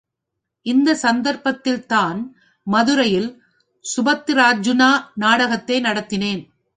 [0.65, 2.19] இந்த சந்தர்ப்பத்தில்தான்
[2.67, 3.29] மதுரையில்
[3.85, 4.89] சுபத்திரார்ஜுனா
[5.15, 6.41] நாடகத்தை நடத்தினேன்.